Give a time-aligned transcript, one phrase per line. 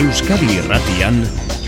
[0.00, 1.18] Euskadi Irratian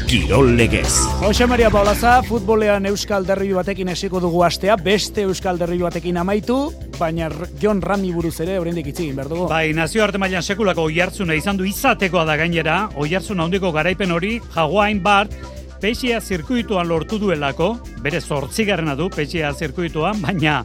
[0.08, 0.88] Kirol Legez.
[1.20, 6.56] Jose Maria Paulaza, futbolean Euskal Derri batekin esiko dugu astea, beste Euskal Derri batekin amaitu,
[6.96, 7.28] baina
[7.60, 9.50] Jon Rami buruz ere oraindik itzigin behar dugu.
[9.52, 14.38] Bai, nazio arte mailan sekulako oihartzuna izan du izatekoa da gainera, oihartzun handiko garaipen hori,
[14.54, 15.36] Jaguain Bart,
[15.82, 20.62] Peixia zirkuituan lortu duelako, bere zortzigarrena du Peixia zirkuituan, baina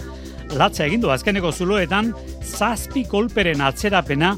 [0.55, 4.35] latza egin du azkeneko zuloetan, zazpi kolperen atzerapena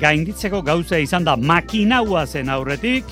[0.00, 3.04] gainditzeko gauza izan da makinaua zen aurretik,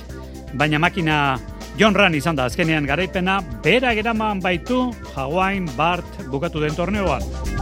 [0.55, 1.39] baina makina
[1.79, 7.53] John Ran izan da azkenean garaipena, bera geraman baitu Hawain Bart bukatu den torneoan.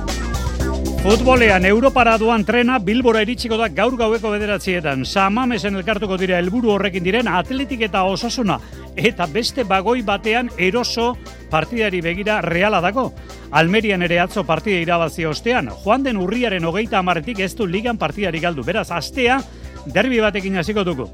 [1.02, 5.00] Futbolean Europara duan trena Bilbora iritsiko da gaur gaueko bederatzietan.
[5.02, 8.60] Samamesen elkartuko dira helburu horrekin diren atletik eta osasuna.
[8.94, 11.16] Eta beste bagoi batean eroso
[11.50, 13.08] partidari begira reala dago.
[13.50, 15.72] Almerian ere atzo partida irabazi ostean.
[15.82, 18.62] Joan den urriaren hogeita amaretik ez du ligan partidari galdu.
[18.62, 19.40] Beraz, astea
[19.84, 21.08] derbi batekin hasiko dugu.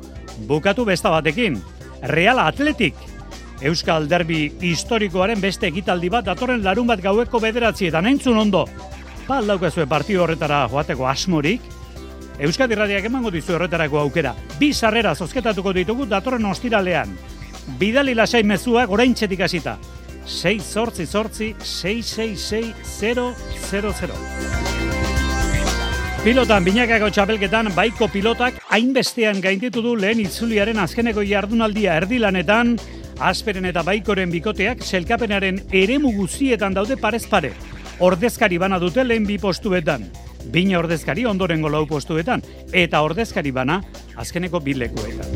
[0.46, 1.56] Bukatu besta batekin.
[2.02, 2.94] Reala atletik.
[3.62, 8.06] Euskal Derbi historikoaren beste ekitaldi bat datorren larun bat gaueko bederatzietan.
[8.06, 8.66] Entzun ondo,
[9.28, 11.60] ba daukazue partio horretara joateko asmorik,
[12.38, 14.34] Euskadi Radiak emango dizu horretarako aukera.
[14.58, 17.08] Bi sarrera zozketatuko ditugu datorren ostiralean.
[17.78, 19.76] Bidali lasai mezuak orain txetik hasita.
[20.24, 24.12] 6 sortzi sortzi 666
[26.24, 32.78] Pilotan, binakako txapelketan, baiko pilotak hainbestean gainditu du lehen itzuliaren azkeneko jardunaldia erdilanetan,
[33.18, 37.52] asperen eta baikoren bikoteak selkapenaren eremu guzietan daude parez pare
[38.00, 40.04] ordezkari bana dute lehen bi postuetan.
[40.52, 43.82] Bina ordezkari ondorengo lau postuetan, eta ordezkari bana
[44.16, 45.34] azkeneko bilekuetan.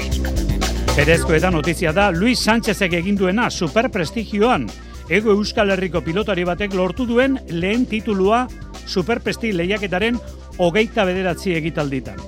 [0.96, 4.68] Perezkoetan notizia da Luis Sánchezek egin duena superprestigioan.
[5.08, 8.46] Ego Euskal Herriko pilotari batek lortu duen lehen titulua
[8.86, 10.18] superpresti lehiaketaren
[10.58, 12.20] hogeita bederatzi egitalditan.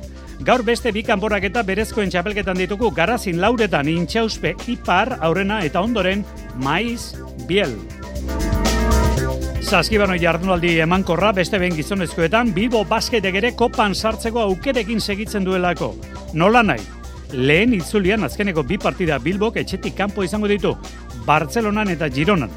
[0.45, 6.25] Gaur beste bi kanporak eta berezkoen txapelketan ditugu garazin lauretan intxauspe ipar aurrena eta ondoren
[6.57, 7.15] maiz
[7.49, 7.77] biel.
[9.65, 15.95] Zaskibano jardunaldi emankorra beste behin gizonezkoetan Bilbo basketek ere kopan sartzeko aukerekin segitzen duelako.
[16.37, 16.85] Nola nahi?
[17.33, 20.75] Lehen itzulian azkeneko bi partida Bilbok etxetik kanpo izango ditu
[21.25, 22.53] Bartzelonan eta Gironan.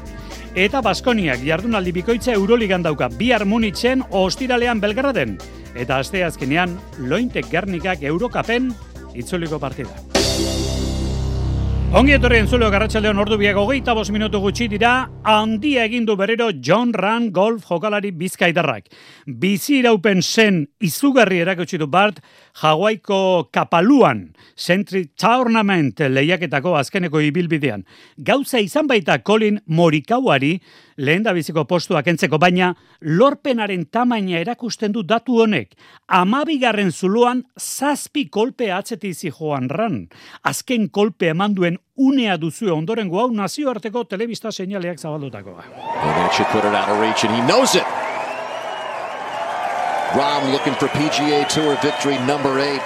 [0.54, 5.38] Eta Baskoniak jardunaldi bikoitza Euroligan dauka bi harmonitzen ostiralean Belgraden.
[5.74, 8.74] Eta aste azkenean Lointek Gernikak Eurokapen
[9.14, 10.07] itzuliko partida.
[11.88, 16.90] Ongi etorri entzulo garratxaldeon ordu biago geita bos minutu gutxi dira, handia egindu berriro John
[16.92, 18.90] Run golf jokalari bizkaitarrak.
[19.24, 22.20] Bizi iraupen zen izugarri erakutsi du Bart,
[22.60, 27.86] Hawaiko kapaluan, Sentry Tournament lehiaketako azkeneko ibilbidean.
[28.18, 30.58] Gauza izan baita Colin Morikauari,
[30.98, 35.72] lehen da biziko postuak entzeko, baina lorpenaren tamaina erakusten du datu honek.
[36.08, 40.02] Amabigarren zuluan zazpi kolpe atzetizi joan ran.
[40.44, 45.64] Azken kolpe eman duen unea duzu ondoren hau nazioarteko telebista seinaleak zabaldutakoa.
[50.14, 52.80] Rom looking for PGA Tour victory number 8.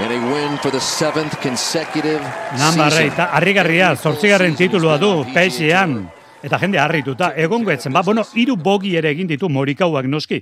[0.00, 2.20] And a win for the seventh consecutive
[2.58, 6.08] Number 8, arrigarria, zortzigarren titulua du, peixean.
[6.38, 10.36] Eta jende harrituta, egongo etzen, ba, bueno, iru bogi ere egin ditu morikauak noski,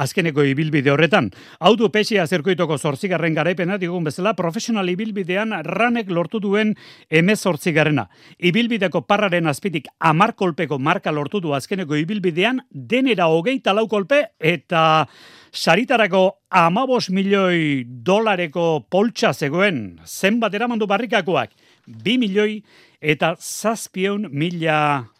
[0.00, 1.28] azkeneko ibilbide horretan.
[1.60, 6.72] Hau du pesia zerkoitoko zortzigarren garaipena, digun bezala, profesional ibilbidean ranek lortu duen
[7.10, 8.06] emez zortzigarrena.
[8.40, 15.04] Ibilbideko parraren azpitik amarkolpeko marka lortu du azkeneko ibilbidean, denera hogeita lau kolpe, eta
[15.52, 21.52] saritarako amabos milioi dolareko poltsa zegoen, zenbat eramandu barrikakoak,
[21.84, 22.62] bi milioi
[23.02, 25.11] eta zazpion mila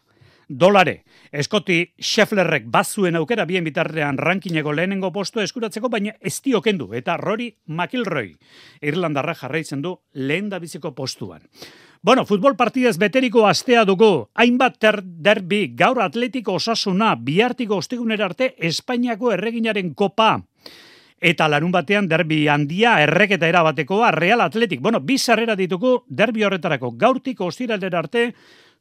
[0.59, 1.03] dolare.
[1.31, 7.55] Eskoti Schefflerrek bazuen aukera bien bitarrean rankineko lehenengo postu eskuratzeko, baina ez kendu eta Rory
[7.67, 8.33] McIlroy
[8.81, 11.41] Irlandarra jarraitzen du lehen biziko postuan.
[12.01, 18.55] Bueno, futbol partidez beteriko astea dugu, hainbat ter derbi, gaur atletiko osasuna, bihartiko ostegunera arte,
[18.57, 20.41] Espainiako erreginaren kopa,
[21.23, 24.81] eta larun batean derbi handia erreketa erabatekoa Real Atletik.
[24.81, 25.15] Bueno, bi
[25.55, 28.33] ditugu derbi horretarako gaurtik ostiralera arte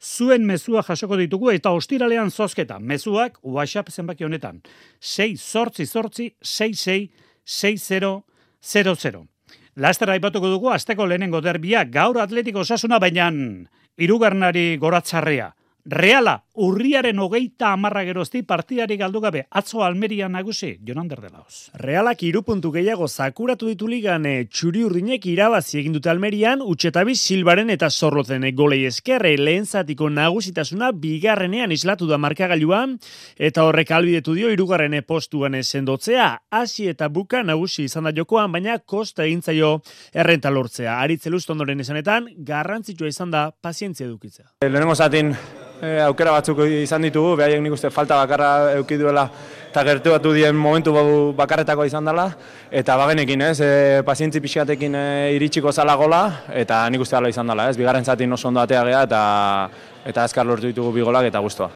[0.03, 2.79] zuen mezua jasoko ditugu eta ostiralean zozketa.
[2.79, 4.61] Mezuak WhatsApp zenbaki honetan.
[5.01, 7.11] 6 sortzi sortzi 66
[7.45, 9.27] 6000.
[9.77, 13.31] Lastera aipatuko dugu asteko lehenengo derbia gaur atletiko osasuna baina
[13.97, 15.53] irugarnari goratzarrea.
[15.85, 21.73] Reala, urriaren hogeita amarra gerozti partidari galdu gabe, atzo Almeria nagusi, Jonan Derdelaoz.
[21.75, 27.73] Realak irupuntu gehiago zakuratu ditu ligan eh, txuri urdinek irabazi egin dute Almerian, utxetabi silbaren
[27.75, 32.95] eta zorrotzen golei eskerre lehen zatiko nagusitasuna bigarrenean islatu da markagailuan,
[33.37, 38.79] eta horrek albidetu dio irugarren postuan sendotzea, hasi eta buka nagusi izan da jokoan, baina
[38.79, 39.81] kosta egintzaio
[40.15, 41.01] errenta lortzea.
[41.01, 44.53] Aritzeluz ondoren esanetan, garrantzitsua izan da pazientzia edukitzea.
[44.63, 45.35] Lehenengo zatin
[45.83, 49.27] e, aukera batzuk izan ditugu, behaiek nik uste falta bakarra eukiduela
[49.73, 50.93] eta gertu batu dien momentu
[51.37, 52.27] bakarretako izan dela,
[52.71, 53.71] eta bagenekin ez, e,
[54.07, 55.07] pazientzi pixkatekin e,
[55.39, 59.03] iritsiko zala gola, eta nik uste izan dela ez, bigarren zatin oso ondo atea geha,
[59.09, 59.23] eta,
[60.05, 61.71] eta azkar lortu ditugu bigolak eta guztua.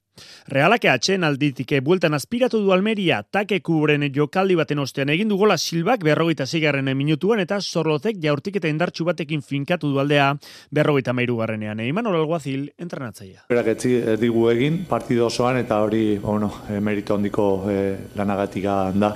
[0.49, 5.57] Realake atxen alditik bueltan aspiratu du Almeria, take kubren jokaldi baten ostean egin du gola
[5.59, 10.33] silbak berrogeita zigarren minutuan eta zorlozek jaurtik eta indartxu batekin finkatu du aldea
[10.71, 11.81] berrogeita mairu garrenean.
[11.81, 13.45] Eiman alguazil, entrenatzaia.
[13.49, 17.81] Berak etzi digu egin, partido osoan eta hori, bueno, e, merito handiko e,
[18.17, 19.13] lanagatika da.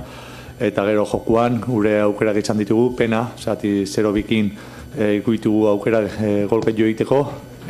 [0.60, 4.50] Eta gero jokuan, gure aukerak izan ditugu, pena, zati zero bikin
[4.98, 7.22] e, ikuitugu aukera e, golket joiteko,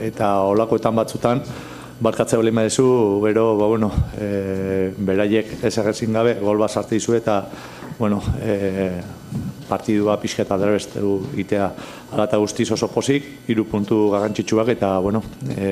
[0.03, 1.43] eta olakoetan batzutan,
[2.01, 7.15] barkatze bali maezu, bero, ba, bueno, e, beraiek ez egezin gabe, gol bat sartu izu
[7.19, 7.43] eta,
[7.99, 8.89] bueno, e,
[9.69, 11.69] partidua pixketa derbeztu itea
[12.13, 15.23] alata guztiz oso pozik, iru puntu garrantzitsuak eta, bueno,
[15.57, 15.71] e,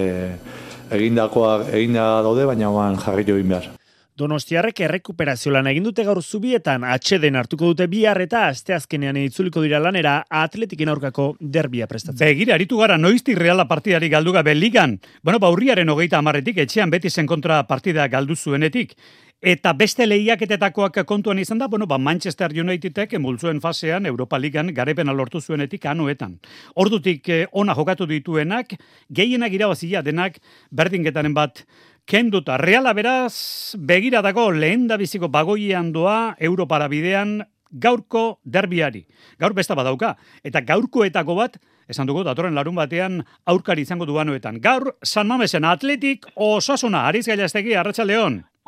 [0.93, 3.78] egindakoa eginda daude, baina jarri join behar.
[4.19, 9.79] Donostiarrek errekuperazio lan egin dute gaur zubietan atxeden hartuko dute bihar eta asteazkenean itzuliko dira
[9.79, 12.25] lanera atletiken aurkako derbia prestatzen.
[12.25, 14.97] Begira, aritu gara noizti reala partidari galdu gabe ligan.
[15.23, 18.97] Bueno, baurriaren hogeita amarretik etxean beti zen kontra partida galdu zuenetik.
[19.39, 25.15] Eta beste lehiaketetakoak kontuan izan da, bueno, ba Manchester Unitedek emultzuen fasean Europa Ligan garepena
[25.15, 26.41] lortu zuenetik anuetan.
[26.75, 28.75] Ordutik eh, ona jokatu dituenak,
[29.15, 30.41] gehienak irabazia denak
[30.75, 31.63] berdingetaren bat
[32.09, 32.57] kenduta.
[32.57, 39.05] Reala beraz, begira dago lehen da biziko bagoian doa Europara bidean gaurko derbiari.
[39.39, 40.15] Gaur besta badauka.
[40.43, 41.59] Eta gaurkoetako bat,
[41.89, 44.57] esan dugu, datoren larun batean aurkari izango duanuetan.
[44.65, 48.09] Gaur, San Mamesen atletik osasuna, Ariz Gailaztegi, Arratxa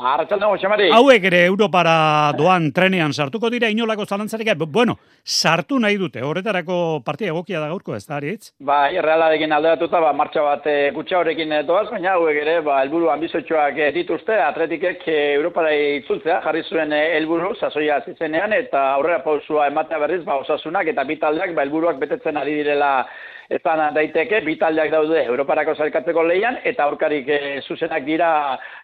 [0.01, 0.13] León.
[0.13, 0.91] Arratxaldago, xamari.
[0.91, 4.49] Hauek ere Europara doan trenean sartuko dira inolako zalantzarik.
[4.69, 8.53] Bueno, sartu nahi dute, horretarako partia egokia da gaurko ez da, aritz?
[8.61, 13.11] Ba, irrealadekin alderatuta, ba, martxa bat e, gutxa horrekin doaz, baina hauek ere, ba, elburu
[13.11, 19.69] ambizotxoak e, dituzte, atletikek e, Europara itzultzea, jarri zuen helburu sasoia zizenean, eta aurrera pausua
[19.71, 22.95] ematea berriz, ba, osasunak eta bitaldeak, ba, helburuak betetzen ari direla
[23.51, 28.31] ezan daiteke, bi taldeak daude Europarako zailkatzeko leian, eta aurkarik e, zuzenak dira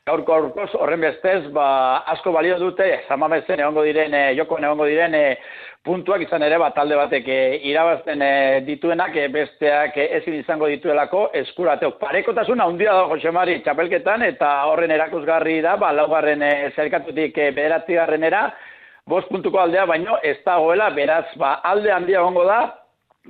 [0.08, 1.68] gaurko aurkoz, horren bestez, ba,
[2.14, 5.36] asko balio dute, zamamezen egongo diren, e, jokoen egongo diren, e,
[5.86, 7.38] puntuak izan ere, ba, talde batek e,
[7.70, 8.30] irabazten e,
[8.66, 11.92] dituenak, e, besteak e, ezin izango dituelako, eskurateo.
[12.00, 17.52] Parekotasuna handia da, Jose Mari, txapelketan, eta horren erakusgarri da, ba, laugarren e, zailkatutik e,
[17.54, 18.48] bederatzi garrenera,
[19.06, 22.58] bost puntuko aldea, baino ez dagoela, beraz, ba, alde handia egongo da,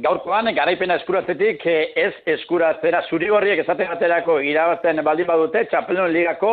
[0.05, 6.51] Gaurkoan, garaipena eskuratzetik eh, ez eskuratzera zurigorriek esaten baterako irabazten baldin badute, txapelun ligako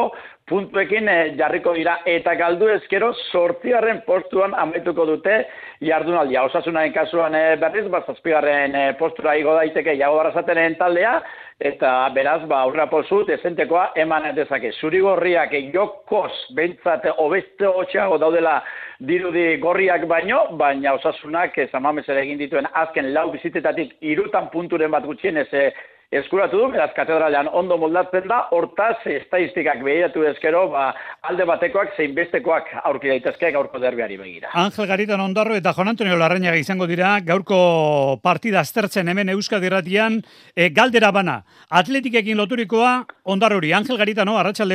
[0.47, 5.41] puntuekin eh, jarriko dira eta galdu ezkero sortigarren postuan amaituko dute
[5.83, 6.45] jardunaldia.
[6.47, 11.17] Osasunaren kasuan e, berriz, bat zazpigarren postura igo daiteke jago barazatenen taldea,
[11.59, 14.71] eta beraz, ba, aurra polzu, dezentekoa eman dezake.
[14.81, 18.61] Zurigorriak jokoz, bentsate, obeste hotxeago daudela
[18.99, 25.37] dirudi gorriak baino, baina osasunak zamamezera egin dituen azken lau bizitetatik irutan punturen bat gutxien
[25.37, 25.71] ez eh,
[26.19, 30.91] eskuratu du, beraz katedralean ondo moldatzen da, hortaz estadistikak behiratu ezkero, ba,
[31.29, 34.51] alde batekoak zein bestekoak aurki daitezke gaurko derbiari begira.
[34.59, 40.19] Angel Garitan ondarro eta Juan Antonio Larrañaga izango dira, gaurko partida aztertzen hemen Euskadi Ratian,
[40.55, 41.39] e, galdera bana,
[41.69, 44.67] atletikekin loturikoa ondarrori, Angel Garitano, Arratxa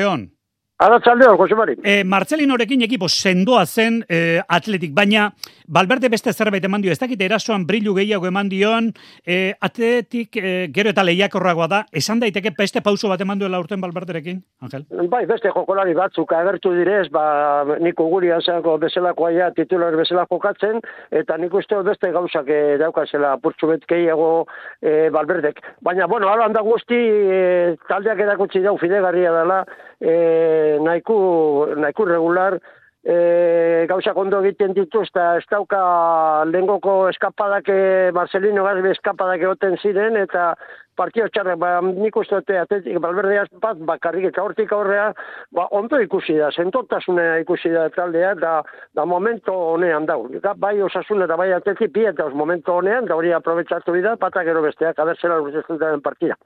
[0.78, 0.92] León.
[0.92, 1.76] Arratzaldeo, Jose Mari.
[1.82, 5.32] E, Marcelinorekin ekipo sendoa zen e, atletik, baina
[5.66, 8.92] Balberde beste zerbait eman dio, ez dakit erasoan brilu gehiago eman dion,
[9.26, 13.80] e, atletik e, gero eta lehiakorragoa da, esan daiteke beste pauso bat eman duela urten
[13.80, 14.86] Balberderekin, Angel?
[15.10, 20.80] Bai, beste jokolari batzuk agertu direz, ba, niko guri anzako bezalako aia titular bezala jokatzen,
[21.10, 24.46] eta nik uste beste gauzak e, daukazela purtsu bet gehiago
[24.80, 25.60] e, Balberdek.
[25.82, 29.64] Baina, bueno, ala handa guzti, e, taldeak erakutsi dau fidegarria dela,
[30.00, 32.58] e, nahiko, nahiko regular
[33.04, 37.70] e, gauza kondo egiten ditu eta ez dauka lengoko eskapadak
[38.14, 40.54] Marcelino Garbi eskapadak egoten ziren eta
[40.98, 45.12] partio txarra, ba, nik uste dute atletik balberdeaz bat bakarrik eta hortik aurrea,
[45.54, 48.54] ba, ondo ikusi da, zentotasune ikusi da taldea, da,
[48.96, 50.20] da momento honean dau.
[50.42, 54.44] Da, bai osasun eta bai atletik bi eta momento honean, da hori aprobetsatu bida, pata
[54.46, 56.38] gero besteak, abertzela urtezen den partida.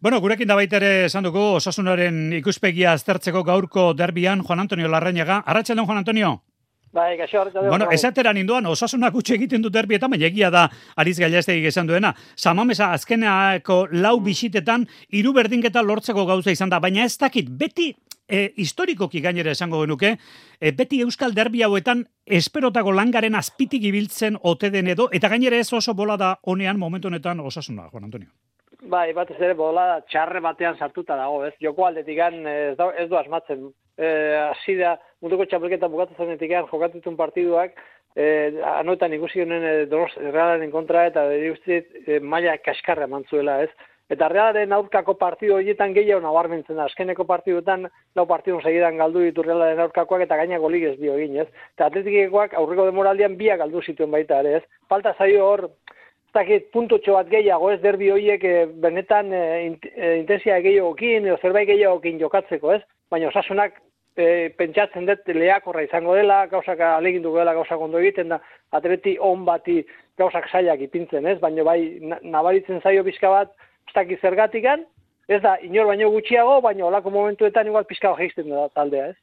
[0.00, 5.42] Bueno, gurekin da baita ere esan dugu osasunaren ikuspegia aztertzeko gaurko derbian Juan Antonio Larrañaga.
[5.46, 6.36] Arratxaldeon Juan Antonio.
[6.96, 11.66] Bai, hartu Bueno, esatera ninduan, osasunak utxe egiten du derbi eta egia da Ariz Gailastegi
[11.66, 12.14] esan duena.
[12.36, 17.94] Samamesa azkeneako lau bisitetan hiru berdinketa lortzeko gauza izan da, baina ez dakit beti
[18.28, 20.16] e, historikoki gainera esango genuke,
[20.58, 25.72] e, beti Euskal Derbi hauetan esperotako langaren azpitik ibiltzen ote den edo, eta gainera ez
[25.72, 28.30] oso bola da honean momentu honetan osasuna, Juan Antonio.
[28.86, 31.54] Bai, bat ez ere bola txarre batean sartuta dago, ez?
[31.60, 33.70] Joko aldetik ez, da, ez du asmatzen.
[33.96, 34.08] E,
[34.78, 37.76] da, munduko txapelketa bukatu zenetik jokatutun partiduak,
[38.16, 43.60] e, anoetan ikusi honen e, donos realaren kontra eta dira uste e, maila kaskarra mantzuela,
[43.66, 43.70] ez?
[44.12, 46.84] Eta realaren aurkako partidu horietan gehiago nabarmentzen da.
[46.86, 51.40] Azkeneko partiduetan, lau partidun segidan galdu ditu realaren aurkakoak eta gaina golik ez dio egin,
[51.42, 51.48] ez?
[51.74, 54.78] Eta atletikekoak aurreko demoraldian biak galdu zituen baita ere, ez?
[54.88, 55.64] Falta zaio hor,
[56.36, 58.54] dakit puntutxo bat gehiago, ez derbi horiek e,
[58.84, 59.42] benetan e,
[60.20, 62.82] intensia gehiagokin, edo zerbait gehiagokin jokatzeko, ez?
[63.10, 63.80] Baina osasunak
[64.18, 68.40] e, pentsatzen dut lehakorra izango dela, gauzak alegin dela gauzak ondo egiten da,
[68.72, 69.82] atreti on bati
[70.18, 71.38] gauzak zailak ipintzen, ez?
[71.40, 71.80] Baina bai,
[72.22, 73.52] nabaritzen zaio bizka bat,
[73.94, 74.84] ez zergatikan,
[75.28, 79.16] ez da, inor baino gutxiago, baina olako momentuetan igual pizka geizten da taldea, ez?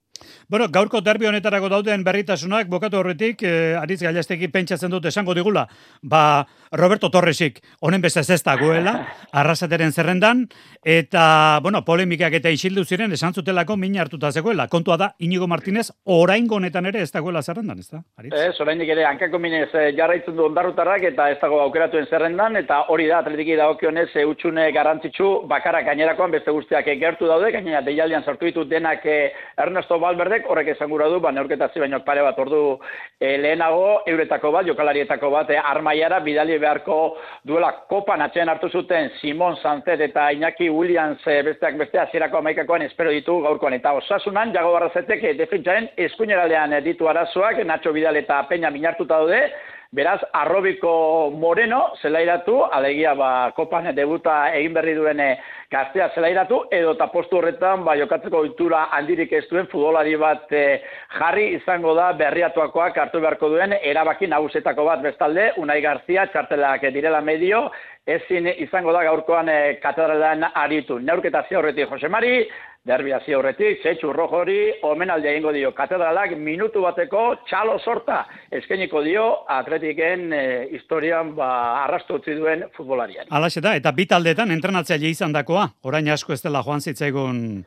[0.47, 5.65] Bueno, gaurko derbi honetarako dauden berritasunak, bokatu horretik, eh, Ariz Gailasteki pentsatzen dut esango digula,
[6.01, 8.93] ba, Roberto Torresik, honen beste ez guela,
[9.31, 10.47] arrasateren zerrendan,
[10.83, 14.67] eta, bueno, polemikak eta isildu ziren, esan zutelako min hartuta zegoela.
[14.67, 18.03] Kontua da, Inigo Martinez, orain honetan ere ez dagoela zerrendan, ez da?
[18.23, 22.83] Ez, orain ere, hankako minez eh, jarraitzen du ondarrutarrak, eta ez dago aukeratuen zerrendan, eta
[22.89, 28.23] hori da, atletiki dagokionez, e, utxune garantzitsu, bakarak gainerakoan, beste guztiak gertu daude, gainera, deialdian
[28.23, 32.79] sortu ditu denak eh, Ernesto Valverdek horrek esan du, ba, neurketazio baino pare bat ordu
[33.19, 39.09] e, lehenago, euretako bat, jokalarietako bat, e, armaiara, bidali beharko duela kopan atxean hartu zuten
[39.19, 43.73] Simon Sanzet eta Iñaki Williams e, besteak beste azierako amaikakoan espero ditu gaurkoan.
[43.79, 49.47] Eta osasunan, jago barrazetek, e, defentsaren eskuineraldean ditu arazoak, Nacho Bidal eta Peña minartuta daude,
[49.93, 50.91] Beraz, arrobiko
[51.37, 55.35] moreno, zelairatu, alegia ba, kopan debuta egin berri duen eh,
[55.69, 60.81] gaztea zelairatu, edo eta postu horretan, ba, jokatzeko oitura handirik ez duen futbolari bat eh,
[61.19, 67.21] jarri izango da berriatuakoak hartu beharko duen, erabaki nagusetako bat bestalde, Unai Garzia, txartelak direla
[67.21, 67.67] medio,
[68.09, 70.97] ezin izango da gaurkoan e, katedralan aritu.
[70.99, 72.49] Neurketa horretik Jose Mari,
[72.83, 79.23] derbi hasi horretik, zetsu rojori, omenaldi egingo dio katedralak minutu bateko txalo sorta eskeniko dio
[79.55, 80.43] atletiken e,
[80.75, 81.47] historian ba,
[81.85, 83.31] arrastu utzi duen futbolarian.
[83.31, 87.63] Alaxe da, eta bi taldetan entrenatzea izan dakoa, orain asko ez dela joan zitzaigun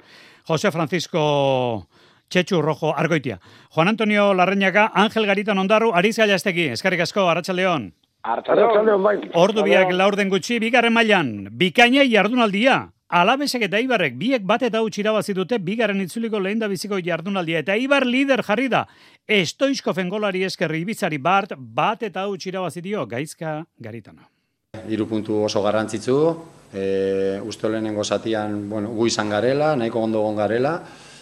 [0.48, 1.22] Jose Francisco
[2.28, 3.38] Txetxu Rojo Argoitia.
[3.72, 7.92] Juan Antonio Larreñaga, Ángel Garitan Ondaru, Ariz Gaiastegi, eskarrik asko, Arratxaldeon.
[8.26, 9.16] Bai.
[9.38, 14.98] Ordu biak laurden gutxi, bigarren mailan, bikaina jardunaldia, Alabesek eta Ibarrek biek bat eta utzi
[14.98, 18.82] irabazi dute bigarren itzuliko lehen da biziko jardunaldia eta Ibar lider jarri da.
[19.28, 24.26] Estoizko fengolari eskerri ibizari bart bat eta utzi irabazi dio gaizka garitana.
[24.90, 26.16] Hiru puntu oso garrantzitsu,
[26.74, 30.80] e, uste lehenengo zatian, bueno, gu izan garela, nahiko ondo gon garela,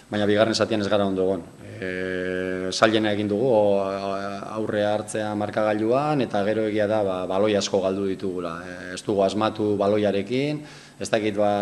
[0.09, 1.45] baina bigarren zatian ez gara ondo gon.
[1.85, 3.51] E, Zailena egin dugu
[4.59, 8.57] aurre hartzea markagailuan eta gero egia da ba, baloi asko galdu ditugula.
[8.65, 10.63] E, ez dugu asmatu baloiarekin,
[10.99, 11.53] ez dakit ba,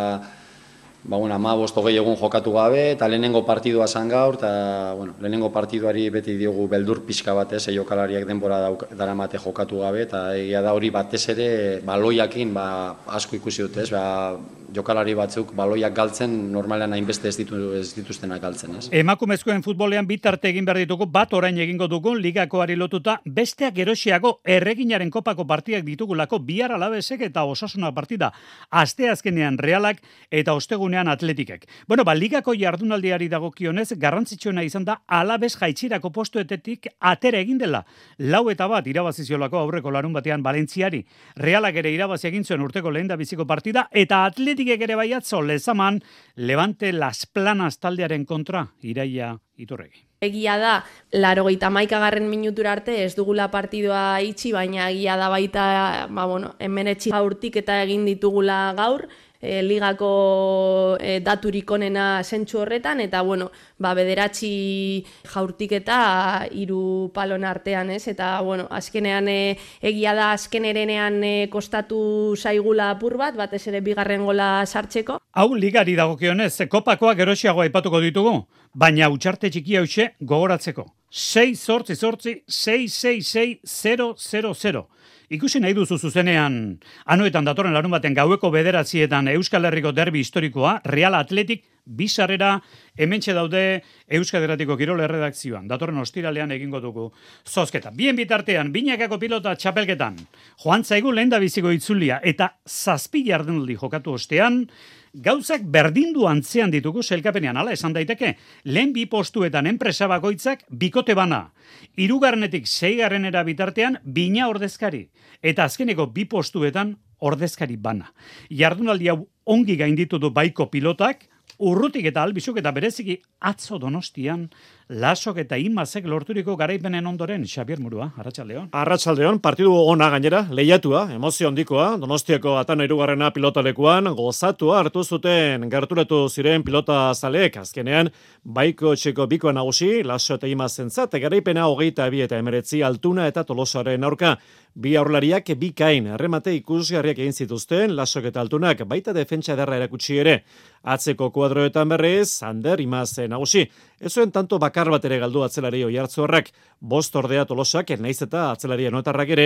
[1.04, 5.50] ba bueno, ama bosto egun jokatu gabe, eta lehenengo partidua zan gaur, eta bueno, lehenengo
[5.50, 10.62] partiduari beti diogu beldur pixka bat ez, jokalariak denbora dara mate jokatu gabe, eta egia
[10.62, 14.36] da hori batez ere baloiakin ba, asko ikusi dut ez, ba,
[14.74, 18.76] jokalari batzuk baloiak galtzen normalean hainbeste ez, ditu, ez dituztenak galtzen.
[18.78, 18.88] Ez?
[19.02, 25.10] Emakumezkoen futbolean bitarte egin behar ditugu, bat orain egingo dugu ligakoari lotuta, besteak erosiago erreginaren
[25.10, 28.32] kopako partiak ditugulako bihar alabesek eta osasuna partida.
[28.70, 31.66] Aste azkenean realak eta ostegunean atletikek.
[31.88, 37.84] Bueno, ba, ligako jardunaldiari dagokionez, garrantzitsuena izan da alabes jaitsirako postuetetik atera egin dela.
[38.18, 41.02] Lau eta bat irabaziziolako aurreko larun batean Valentziari.
[41.36, 45.40] Realak ere irabazi egin zuen urteko lehen da biziko partida eta atletik Atletik ere baiatzo
[45.42, 45.97] lezaman
[46.37, 50.04] Levante Las Planas taldearen kontra iraia iturregi.
[50.23, 50.75] Egia da,
[51.11, 56.54] laro gaita maikagarren minutura arte ez dugula partidua itxi, baina egia da baita, ba, bueno,
[56.61, 59.09] hemen etxi eta egin ditugula gaur,
[59.42, 63.50] e, ligako e, daturik onena zentsu horretan, eta bueno,
[63.82, 68.06] ba, bederatzi jaurtik eta hiru palon artean, ez?
[68.08, 72.00] Eta, bueno, azkenean e, egia da azken erenean e, kostatu
[72.38, 75.18] zaigula apur bat, batez ere bigarren gola sartzeko.
[75.34, 78.38] Hau ligari dagokionez, kopakoak erosiago aipatuko ditugu,
[78.72, 81.01] baina utxarte txiki hause gogoratzeko.
[81.12, 84.88] 6 sortzi sortzi 666
[85.33, 91.14] Ikusi nahi duzu zuzenean, anuetan datorren larun baten gaueko bederatzietan Euskal Herriko derbi historikoa, Real
[91.16, 92.61] Atletik bizarrera
[92.97, 95.69] hementxe daude Euskal Herratiko Kirol erredakzioan.
[95.69, 97.11] Datorren ostiralean egingo dugu
[97.49, 97.92] zozketa.
[97.97, 100.16] Bien bitartean, binakako pilota txapelketan,
[100.64, 104.66] joan zaigu lehen biziko itzulia, eta zazpi jardenaldi jokatu ostean,
[105.14, 111.52] gauzak berdindu antzean ditugu selkapenean, ala esan daiteke, lehen bi postuetan enpresa bakoitzak bikote bana,
[111.97, 115.09] irugarnetik zeigarrenera bitartean bina ordezkari,
[115.42, 118.12] eta azkeneko bi postuetan ordezkari bana.
[118.50, 121.28] Jardunaldi hau ongi gainditu du baiko pilotak,
[121.62, 124.49] urrutik eta albizuk eta bereziki atzo donostian
[124.88, 128.68] lasok eta imazek lorturiko garaipenen ondoren, Xabier Murua, Arratxaldeon.
[128.72, 136.28] Arratxaldeon, partidu ona gainera, lehiatua, emozio handikoa, donostiako atan irugarrena pilotalekuan, gozatua hartu zuten gerturatu
[136.28, 138.10] ziren pilota zaleek, azkenean,
[138.44, 143.44] baiko txeko bikoa nagusi, laso eta imazen zate, garaipena hogeita bi eta emeretzi altuna eta
[143.44, 144.36] tolosaren aurka,
[144.72, 150.38] Bi aurlariak bikain erremate ikusgarriak egin zituzten, lasok eta altunak baita defentsa derra erakutsi ere.
[150.82, 153.66] Atzeko kuadroetan berriz, Ander imazen nagusi.
[154.02, 156.49] Ez zuen tanto bakar bat ere galdu atzelari oi hartzu horrak,
[156.80, 159.44] bost ordea tolosak, naiz eta atzelari anoetarrak ere,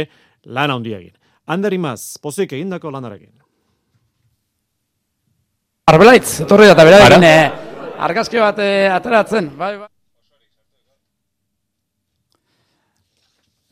[0.48, 1.12] lan handia egin.
[1.52, 3.34] Ander imaz, pozik egindako lanarekin.
[5.92, 7.52] Arbelaitz, etorri da, bera eh,
[8.08, 9.52] argazki bat eh, ateratzen.
[9.60, 9.92] Bai, bai.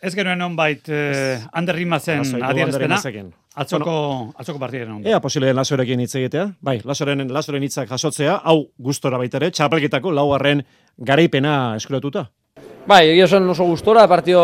[0.04, 2.99] Ez genuen non bait eh, Ander Rimazen adierazpena.
[3.54, 5.08] Atzoko, bueno, atzoko partidaren ondo.
[5.08, 6.49] Ea, posible lasorekin hitz egitea.
[6.61, 10.61] Bai, lasoren, lasoren hitzak jasotzea, hau gustora baita ere, txapelketako laugarren
[10.99, 12.26] garaipena eskuratuta.
[12.84, 14.42] Bai, egia esan oso gustora, partio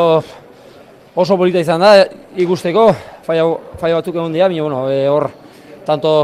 [1.15, 1.93] oso polita izan da,
[2.41, 2.87] ikusteko,
[3.27, 3.45] faia,
[3.83, 5.29] faia batzuk egon dira, bueno, e, hor,
[5.85, 6.15] tanto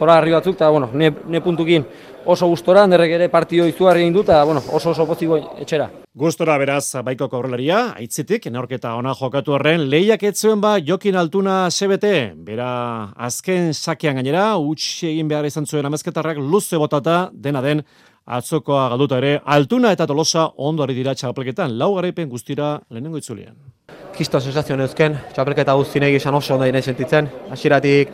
[0.00, 1.84] zora garri batzuk, eta, bueno, ne, ne puntukin
[2.24, 5.90] oso gustora, nerrek ere partio izugarri egin dut, bueno, oso oso poziko etxera.
[6.16, 12.32] Gustora beraz baiko aurrelaria, aitzitik, enorketa ona jokatu horren, lehiak etzuen ba jokin altuna sebete,
[12.34, 12.70] bera
[13.28, 17.84] azken sakean gainera, utxe egin behar izan zuen amezketarrak luze botata, dena den,
[18.30, 23.56] atzokoa galduta ere, altuna eta tolosa ondo ari dira txapelketan, lau garaipen guztira lehenengo itzulian.
[24.16, 28.12] Kisto sensazio neuzken, txapelketa guzti nahi esan oso ondo nahi sentitzen, hasieratik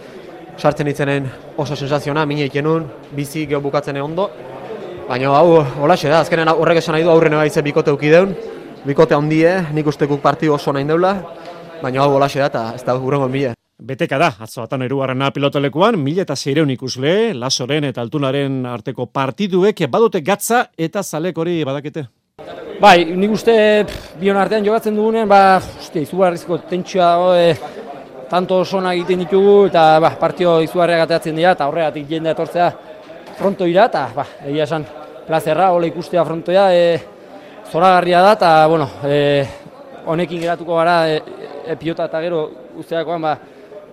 [0.57, 4.31] sartzen itzenen oso sensazioa, mine ikenun, bizi geobukatzen ondo,
[5.07, 8.33] Baina hau, holaxe da, azkenen horrek esan nahi du aurren ebaitze bikote ukideun,
[8.83, 11.13] bikote handie, nik ustekuk partidu oso nahi deula,
[11.79, 13.53] baina hau holaxe da, eta ez da gurengo mila.
[13.79, 19.85] Beteka da, atzo atan erugarrena pilotelekuan, mila eta zeireun ikusle, lasoren eta altunaren arteko partiduek,
[19.93, 22.09] badute gatza eta zalek hori badakete.
[22.83, 23.55] Bai, nik uste
[24.19, 27.55] bion artean jogatzen dugunen, ba, uste, izugarrizko tentsua, e,
[28.31, 32.71] tanto sona egiten ditugu, eta ba, partio izugarriak ateatzen dira, eta horregatik jende etortzea,
[33.39, 34.87] fronto ira, eta ba, egia esan
[35.27, 36.99] plazerra, hola ikustea frontoia, e,
[37.71, 39.19] zoragarria da, eta bueno, e,
[40.07, 41.21] honekin geratuko gara e,
[41.67, 42.43] e, pilota eta gero
[42.79, 43.37] usteakoan, ba,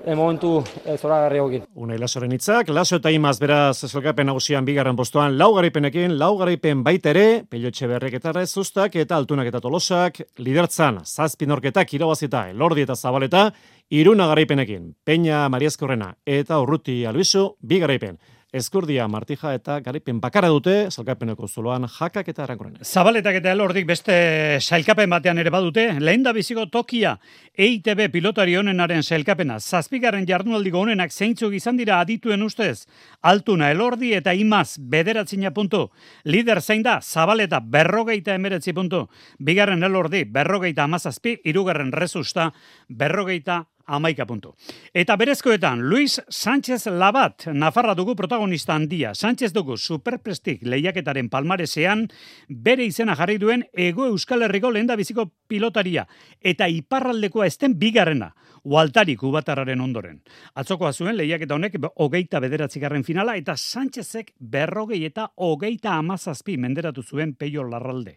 [0.03, 1.65] e, momentu e, zoragarri hokin.
[1.75, 6.83] Unai lasoren itzak, laso eta imaz beraz ezelkapen nagusian bigarren postuan, lau garaipenekin, lau garaipen
[6.83, 12.95] baitere, pelotxe berrek eta rezustak eta altunak eta tolosak, lidertzan, zazpin orketak irabazita, elordi eta
[12.95, 13.47] zabaleta,
[13.89, 18.19] iruna garaipenekin, Peña Mariazkorrena eta Urruti Albizu, bi garaipen.
[18.53, 22.75] Eskurdia Martija eta garipen bakara dute, salkapeneko zuloan jakak eta erankoren.
[22.85, 24.13] Zabaletak eta elordik beste
[24.61, 27.15] sailkapen batean ere badute, lehen da biziko tokia
[27.57, 29.57] EITB pilotari honenaren sailkapena.
[29.57, 32.85] Zazpigarren jardunaldiko honenak zeintzuk izan dira adituen ustez,
[33.23, 35.87] altuna elordi eta imaz bederatzina puntu.
[36.29, 39.07] Lider zein da, zabaleta berrogeita emeretzi puntu.
[39.39, 42.51] Bigarren elordi berrogeita amazazpi, irugarren rezusta
[42.87, 44.53] berrogeita amaika puntu.
[44.93, 49.13] Eta berezkoetan, Luis Sánchez Labat, Nafarra dugu protagonista handia.
[49.15, 52.07] Sánchez dugu superprestik lehiaketaren palmaresean,
[52.47, 56.07] bere izena jarri duen ego euskal herriko lehen biziko pilotaria.
[56.41, 58.33] Eta iparraldekoa esten bigarrena.
[58.63, 60.21] Waltari kubatarraren ondoren.
[60.55, 67.33] Atzokoa zuen lehiaketa honek hogeita bederatzigarren finala eta Sánchezek berrogei eta hogeita amazazpi menderatu zuen
[67.35, 68.15] peio larralde.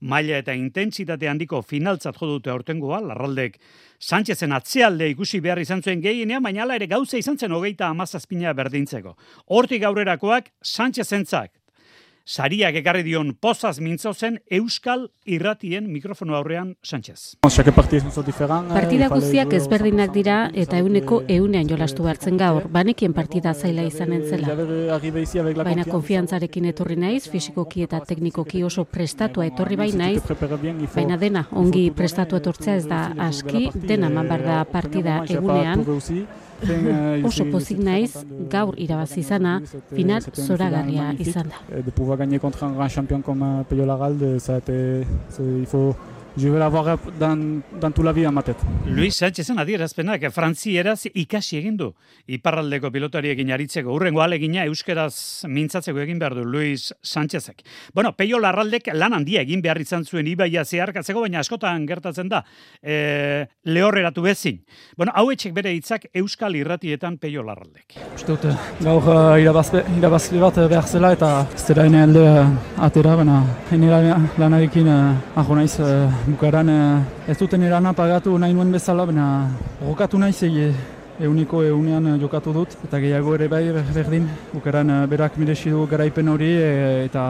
[0.00, 3.58] Maila eta intentsitate handiko finaltzat jodute aurtengoa, larraldek
[3.98, 9.16] Sánchezen atzealde ikusi behar izan zuen gehienean, baina ere gauza izan zen hogeita amazazpina berdintzeko.
[9.50, 11.50] Hortik aurrerakoak Sánchezentzak
[12.28, 17.38] sariak ekarri dion pozaz mintzo zen Euskal Irratien mikrofono aurrean Sánchez.
[17.40, 24.56] Partida guztiak ezberdinak dira eta euneko eunean jolastu hartzen gaur, banekien partida zaila izanen zela.
[25.64, 30.20] Baina konfiantzarekin etorri naiz, fisikoki eta teknikoki oso prestatua etorri bai naiz,
[30.94, 35.86] baina dena ongi prestatu etortzea ez da aski, dena man da partida egunean,
[37.24, 38.16] oso pozik naiz,
[38.50, 39.60] gaur irabazi izana,
[39.94, 41.82] final zoragarria izan da.
[41.82, 45.02] De pouvoir gagner contre un grand champion comme euh, Peyo Lagalde, ça a été,
[45.38, 45.94] il faut
[46.38, 48.58] je vais l'avoir dans, dans toute la vie en ma tête.
[48.86, 51.88] Luis Sánchezen adierazpenak frantzieraz ikasi egin du.
[52.28, 57.62] Iparraldeko pilotariekin aritzeko urrengo alegina euskeraz mintzatzeko egin behar du Luis Sánchezek.
[57.94, 62.44] Bueno, Peio Larraldek lan handia egin behar izan zuen ibaia zeharkatzeko, baina askotan gertatzen da
[62.82, 64.62] e, lehorreratu bezin.
[64.96, 67.98] Bueno, hau etxek bere hitzak Euskal Irratietan Peio Larraldek.
[68.14, 71.32] Uste dute, gaur uh, irabazle bat behar zela eta
[71.84, 72.46] ene alde uh,
[72.86, 76.68] atera, baina ene lanarekin uh, aho naiz uh, bukaran
[77.28, 79.48] ez duten erana pagatu nahi nuen bezala, baina
[79.80, 80.74] jokatu nahi zei
[81.20, 83.64] euniko eunean jokatu dut, eta gehiago ere bai
[83.94, 86.52] berdin, bukaran berak miresi du garaipen hori
[87.08, 87.24] eta,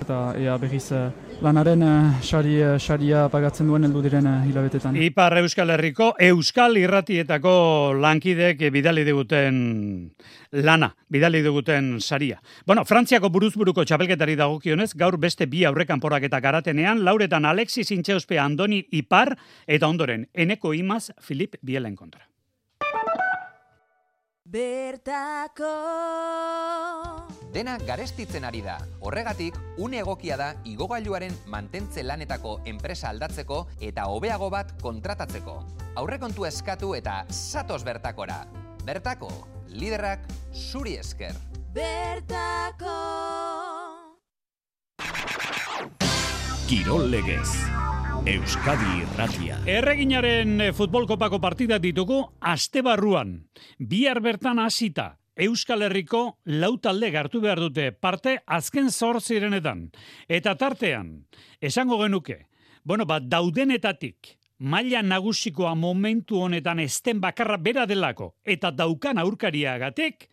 [0.00, 0.86] eta ea berriz
[1.42, 1.82] lanaren
[2.22, 4.96] sari, saria pagatzen duen heldu diren hilabetetan.
[4.96, 9.56] Ipar Euskal Herriko Euskal Irratietako lankidek bidali diguten
[10.62, 12.40] lana, bidali duguten saria.
[12.66, 18.38] Bueno, Frantziako buruzburuko txapelketari dagokionez, gaur beste bi aurrekan porak eta garatenean, lauretan Alexis Intxeuspe
[18.38, 19.34] Andoni Ipar,
[19.66, 22.22] eta ondoren, eneko imaz Filip Bielen kontra.
[24.44, 25.72] Bertako
[27.54, 28.80] Dena garestitzen ari da.
[29.06, 35.54] Horregatik, une egokia da igogailuaren mantentze lanetako enpresa aldatzeko eta hobeago bat kontratatzeko.
[36.02, 38.40] Aurrekontu eskatu eta satos bertakora.
[38.82, 39.30] Bertako,
[39.70, 41.38] liderrak zuri esker.
[41.74, 42.98] Bertako
[46.68, 47.50] Kirol legez
[48.30, 53.40] Euskadi Irratia Erreginaren eh, futbol kopako partida ditugu aste barruan.
[53.78, 59.88] Bihar bertan hasita Euskal Herriko lau talde gartu behar dute parte azken zor zirenetan.
[60.28, 61.26] Eta tartean,
[61.60, 62.46] esango genuke,
[62.84, 70.28] bueno, bat daudenetatik, maila nagusikoa momentu honetan esten bakarra bera delako eta daukan aurkaria gatek,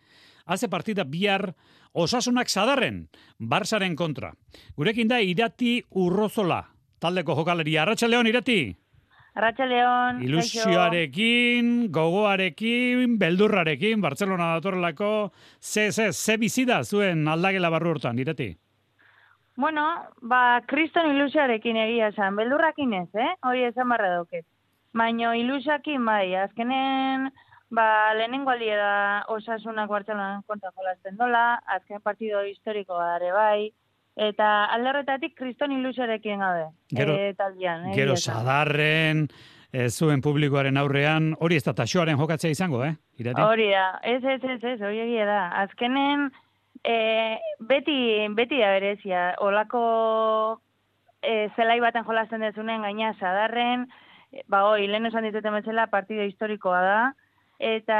[0.46, 1.56] haze partida bihar
[1.94, 3.08] osasunak zadarren,
[3.40, 4.36] barsaren kontra.
[4.78, 6.62] Gurekin da irati urrozola,
[7.00, 7.82] taldeko jokaleria.
[7.82, 8.76] Arratxa Leon, irati?
[9.32, 18.20] Arratxa Leon, Ilusioarekin, gogoarekin, beldurrarekin, Bartzelona datorrelako, ze, ze, ze bizida zuen aldagela barru hortan,
[18.20, 18.50] irati?
[19.56, 19.86] Bueno,
[20.22, 23.30] ba, kriston ilusioarekin egia esan, beldurrakin ez, eh?
[23.48, 24.46] Hori esan barra dauket.
[24.91, 27.30] Baina ilusiakin bai, azkenen,
[27.72, 33.72] ba, lehenengo da osasunak Bartzelonan kontra jolazten dola, azken partido historiko dare bai,
[34.15, 36.67] eta alderretatik kriston ilusioarekin gabe.
[36.91, 39.28] Gero, e, taldian, eh, gero sadarren,
[39.71, 42.95] ez zuen publikoaren aurrean, hori ez da taxoaren jokatzea izango, eh?
[43.17, 43.41] Irati?
[43.41, 45.43] Hori da, ez, ez, ez, ez, hori egia da.
[45.63, 46.32] Azkenen,
[46.84, 49.82] E, beti, beti da berezia, olako
[51.21, 53.86] e, zelai baten jolasten dezunen gaina sadarren,
[54.50, 57.02] ba hoi, lehen esan dituten bezala partido historikoa da,
[57.62, 58.00] eta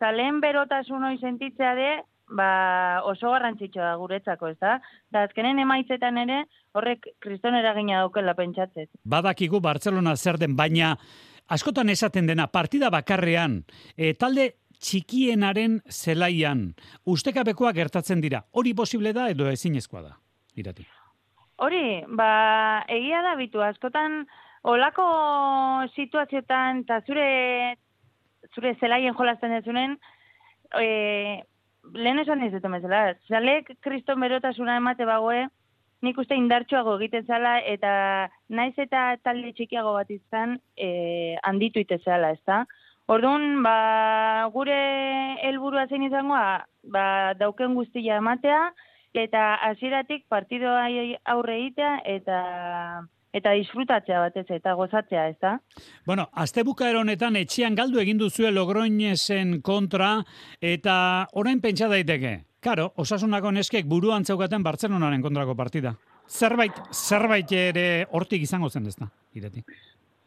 [0.00, 1.90] zalen berotasun hori sentitzea de,
[2.28, 4.78] ba oso garrantzitsua da guretzako, ez da?
[5.10, 6.42] Da azkenen emaitzetan ere,
[6.76, 8.88] horrek kriston eragina daukela pentsatzez.
[9.04, 10.94] Badakigu Barcelona zer den, baina
[11.48, 13.62] askotan esaten dena partida bakarrean,
[13.96, 16.68] e, talde txikienaren zelaian
[17.08, 18.44] ustekabekoak gertatzen dira.
[18.52, 20.14] Hori posible da edo ezinezkoa da?
[20.58, 20.86] Irati.
[21.58, 24.22] Hori, ba, egia da bitu askotan
[24.68, 25.06] olako
[25.94, 27.28] situazioetan eta zure
[28.54, 29.96] zure zelaien jolasten dezunen
[30.78, 31.42] e,
[31.94, 33.14] lehen esan ez dut bezala.
[33.28, 35.46] Zalek kriston berotasuna emate bagoe,
[36.02, 37.92] nik uste indartsuago egiten zala eta
[38.48, 42.64] naiz eta talde txikiago bat izan e, handitu itezala, ez da?
[43.08, 44.78] Orduan, ba, gure
[45.48, 47.04] helburua zein izangoa, ba,
[47.40, 48.60] dauken guztia ematea,
[49.16, 50.84] eta hasieratik partidoa
[51.32, 52.40] aurre egitea, eta
[53.32, 55.58] eta disfrutatzea batez eta gozatzea, ez da?
[56.06, 60.24] Bueno, azte honetan etxean galdu egin duzue logroinesen kontra,
[60.60, 62.44] eta orain pentsa daiteke.
[62.60, 65.94] Karo, osasunako neskek buruan zeugaten Bartzelonaren kontrako partida.
[66.28, 69.08] Zerbait, zerbait ere hortik izango zen, ez da?
[69.34, 69.62] Ireti.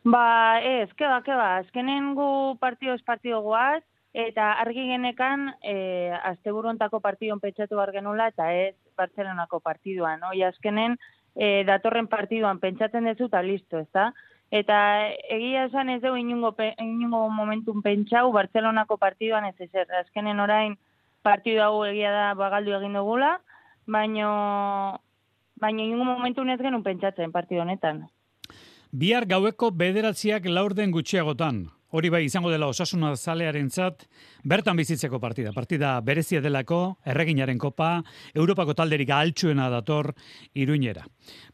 [0.04, 3.84] Ba, ez, keba, keba, azkenen gu partio ez partio guaz,
[4.14, 10.32] eta argi genekan, e, azte buruntako partiduan pentsatu bar genula, eta ez Bartzelonako partiduan, no?
[10.48, 10.98] azkenen,
[11.36, 14.12] e, datorren partiduan pentsatzen dezu, eta listo, ez da?
[14.52, 14.78] Eta
[15.32, 20.76] egia esan ez dugu inungo, inungo momentun pentsau, Bartzelonako partiduan ez ezer, azkenen orain
[21.24, 23.38] partidu hau egia da bagaldu egin dugula,
[23.88, 25.00] baino
[25.62, 28.08] baina inungo momentu ez genuen pentsatzen partido honetan.
[28.92, 31.70] Bihar gaueko bederatziak laurden gutxiagotan.
[31.92, 34.06] Hori bai izango dela osasuna zalearentzat
[34.48, 35.52] bertan bizitzeko partida.
[35.52, 37.98] Partida berezia delako, erreginaren kopa,
[38.34, 40.14] Europako talderik altxuena dator
[40.56, 41.04] iruñera.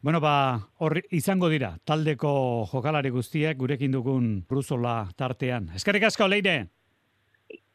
[0.00, 0.34] Bueno, ba,
[0.78, 5.72] hor izango dira, taldeko jokalari guztiak gurekin dugun bruzola tartean.
[5.74, 6.68] Eskerrik asko, leire!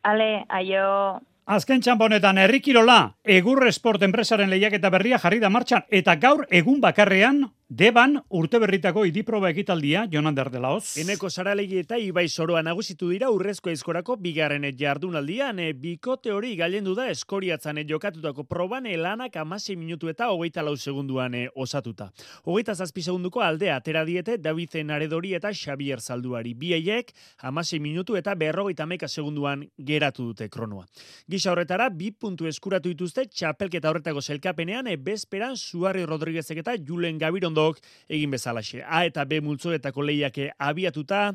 [0.03, 1.19] Ale, aio...
[1.43, 7.41] Azken txamponetan errikirola, egur esport enpresaren lehiaketa berria jarri da martxan, eta gaur egun bakarrean
[7.73, 10.91] Deban urte berritako idiproba ekitaldia Jonan Derdelaoz.
[11.01, 16.93] Eneko saralegi eta Ibai Soroa nagusitu dira urrezko eskorako bigarren jardunaldian e, bikote hori gailendu
[16.93, 22.11] da eskoriatzan jokatutako proban lanak 16 minutu eta hogeita lau segunduan osatuta.
[22.43, 26.53] Hogeita zazpi segunduko aldea atera diete Davizen Aredori eta Xavier Zalduari.
[26.53, 27.09] Bieiek
[27.41, 30.85] 16 minutu eta berrogeita meka segunduan geratu dute kronoa.
[31.27, 37.17] Gisa horretara, bi puntu eskuratu dituzte txapelketa horretako zelkapenean e, bezperan Suarri Rodriguezek eta Julen
[37.17, 37.62] Gabirondo
[38.09, 38.83] egin bezalaxe.
[38.83, 41.31] A eta B multzoetako lehiake abiatuta,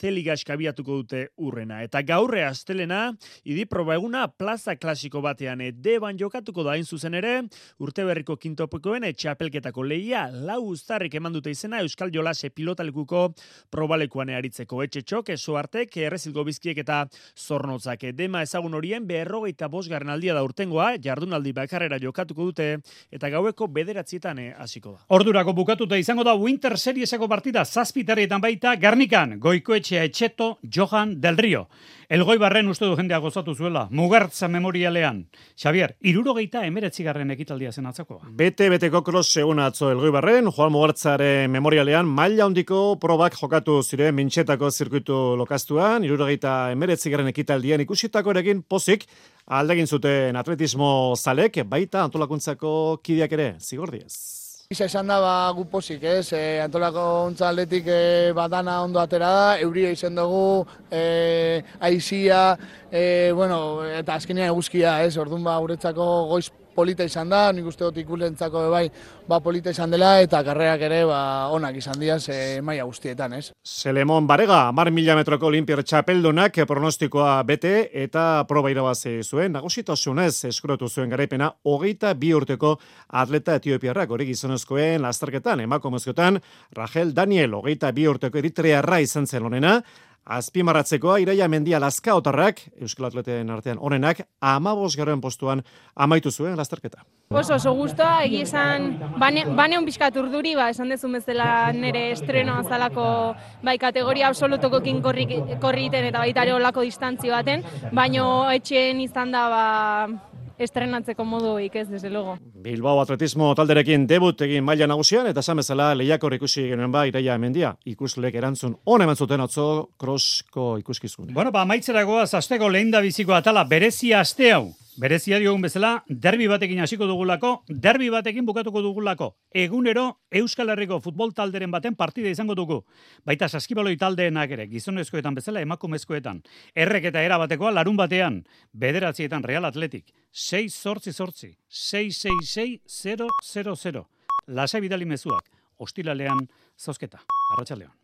[0.00, 1.82] zeligask abiatuko dute urrena.
[1.84, 3.10] Eta gaurre astelena,
[3.44, 7.34] idi proba eguna plaza klasiko batean deban jokatuko da zuzen ere,
[7.78, 13.26] urte berriko kintopekoen txapelketako lehia lau ustarrik eman dute izena Euskal Jolase pilotalekuko
[13.70, 17.02] probalekuan aritzeko etxe txok, eso artek, errezilgo bizkiek eta
[17.36, 18.06] zornotzak.
[18.16, 22.70] Dema ezagun horien berrogeita bosgarren aldia da urtengoa, jardunaldi bakarrera jokatuko dute,
[23.12, 25.04] eta gaueko bederatzietan hasiko da.
[25.18, 31.66] Ordurako bukatuta izango da Winter Serieseko partida zazpitarrietan baita Garnikan, Goikoetxea Etxeto, Johan Del Rio.
[32.10, 35.20] Elgoi barren uste du jendea gozatu zuela, mugartza memorialean.
[35.54, 38.24] Xavier, irurogeita emeretzigarren ekitaldia zen atzakoa.
[38.40, 44.10] Bete, beteko kros egun atzo elgoi barren, Joan Mugartzare memorialean, maila hondiko probak jokatu zire
[44.16, 49.04] mintxetako zirkuitu lokastuan, irurogeita emeretzigarren ekitaldian ikusitako erekin pozik,
[49.46, 54.39] aldegin zuten atletismo zalek, baita antolakuntzako kideak ere, zigordiez.
[54.70, 59.30] Isa esan da, ba, gu pozik, ez, e, antolako ontza atletik e, badana ondo atera
[59.34, 60.62] da, euria izan dugu,
[60.94, 62.38] e, aizia,
[62.86, 67.84] e, bueno, eta azkenean eguzkia, ez, orduan ba, guretzako goiz polita izan da, nik uste
[67.84, 68.84] dut ikulentzako bai
[69.28, 71.20] ba polita izan dela eta karrerak ere ba
[71.54, 73.52] onak izan diaz e, maila guztietan, ez?
[73.64, 80.88] Selemon Barega, mar mila metroko olimpiar txapeldunak pronostikoa bete eta proba irabazi zuen, nagusitasunez eskuratu
[80.88, 82.76] zuen garaipena, hogeita bi urteko
[83.22, 86.40] atleta etiopiarrak, hori gizonezkoen lastarketan, emakomezkotan,
[86.76, 89.80] Rachel Daniel, hogeita bi urteko eritrearra izan zen honena,
[90.26, 95.62] Azpimarratzekoa iraia mendia lazka otarrak, Euskal Atleten artean onenak, amabos garen postuan
[95.96, 97.04] amaitu zuen lasterketa.
[97.30, 99.86] Oso, oso guztua, egi esan, bane, bane un
[100.22, 105.26] urduri, ba, esan dezu bezala nere estreno azalako bai, kategoria absolutoko kin korri,
[105.60, 110.29] korriten eta baita ere olako distantzi baten, baino etxeen izan da, ba,
[110.60, 112.36] estrenatzeko modu ez, desde luego.
[112.40, 117.34] Bilbao atletismo talderekin debut egin maila nagusian, eta esan bezala lehiakor ikusi genuen ba, iraia
[117.34, 121.32] hemendia, ikuslek erantzun hone eman zuten atzo krosko ikuskizun.
[121.34, 124.70] Bueno, ba, maitzeragoa zasteko lehen da biziko atala, berezia aste hau.
[125.00, 129.30] Berezia diogun bezala, derbi batekin hasiko dugulako, derbi batekin bukatuko dugulako.
[129.56, 132.82] Egunero Euskal Herriko futbol talderen baten partida izango dugu.
[133.24, 136.42] Baita saskibaloi taldeenak ere, gizonezkoetan bezala emakumezkoetan.
[136.76, 138.42] Errek eta era batekoa larun batean,
[138.76, 140.12] bederatzietan Real Atletik.
[140.36, 144.04] 6 sortzi sortzi, 666 000.
[144.52, 146.44] Lasa bidali mezuak, ostilalean
[146.76, 147.24] zozketa.
[147.56, 147.96] Arratxaleon.